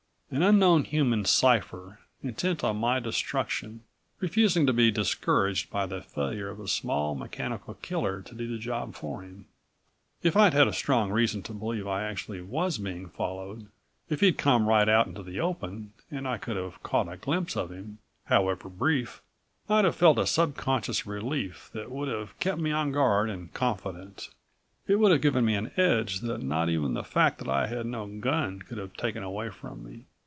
An 0.33 0.43
unknown 0.43 0.85
human 0.85 1.25
cipher 1.25 1.99
intent 2.23 2.63
on 2.63 2.77
my 2.77 3.01
destruction, 3.01 3.81
refusing 4.21 4.65
to 4.65 4.71
be 4.71 4.89
discouraged 4.89 5.69
by 5.69 5.85
the 5.85 6.01
failure 6.01 6.49
of 6.49 6.57
a 6.61 6.69
small 6.69 7.15
mechanical 7.15 7.73
killer 7.73 8.21
to 8.21 8.33
do 8.33 8.47
the 8.47 8.57
job 8.57 8.95
for 8.95 9.23
him. 9.23 9.47
If 10.23 10.37
I'd 10.37 10.53
had 10.53 10.69
a 10.69 10.73
strong 10.73 11.11
reason 11.11 11.43
to 11.43 11.53
believe 11.53 11.85
I 11.85 12.03
actually 12.05 12.39
was 12.39 12.77
being 12.77 13.09
followed, 13.09 13.67
if 14.07 14.21
he'd 14.21 14.37
come 14.37 14.67
right 14.69 14.87
out 14.87 15.05
into 15.05 15.21
the 15.21 15.41
open 15.41 15.91
and 16.09 16.25
I 16.25 16.37
could 16.37 16.55
have 16.55 16.81
caught 16.81 17.11
a 17.11 17.17
glimpse 17.17 17.57
of 17.57 17.69
him, 17.69 17.97
however 18.27 18.69
brief, 18.69 19.21
I'd 19.67 19.83
have 19.83 19.97
felt 19.97 20.17
a 20.17 20.25
subconscious 20.25 21.05
relief 21.05 21.69
that 21.73 21.91
would 21.91 22.07
have 22.07 22.39
kept 22.39 22.61
me 22.61 22.71
on 22.71 22.93
guard 22.93 23.29
and 23.29 23.53
confident. 23.53 24.29
It 24.87 24.95
would 24.95 25.11
have 25.11 25.19
given 25.21 25.43
me 25.43 25.55
an 25.55 25.71
edge 25.75 26.21
that 26.21 26.41
not 26.41 26.69
even 26.69 26.93
the 26.93 27.03
fact 27.03 27.37
that 27.39 27.49
I 27.49 27.67
had 27.67 27.85
no 27.85 28.07
gun 28.07 28.59
could 28.61 28.77
have 28.77 28.93
taken 28.95 29.23
away 29.23 29.49
from 29.49 29.83
me. 29.83 30.05